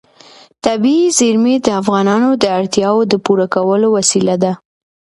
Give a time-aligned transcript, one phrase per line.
[0.65, 4.53] طبیعي زیرمې د افغانانو د اړتیاوو د پوره کولو وسیله ده.